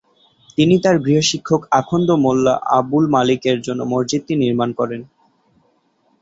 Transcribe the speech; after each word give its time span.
তিনি 0.57 0.75
তার 0.83 0.95
গৃহশিক্ষক 1.05 1.61
আখন্দ 1.79 2.09
মোল্লা 2.23 2.53
আবুল 2.77 3.05
মালিকের 3.15 3.57
জন্য 3.61 3.81
মসজিদটি 3.93 4.33
নির্মাণ 4.43 4.69
করেন। 4.79 5.01